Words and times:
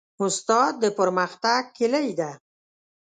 استاد 0.23 0.73
د 0.83 0.85
پرمختګ 0.99 1.61
کلۍ 1.77 2.09
ده. 2.19 2.31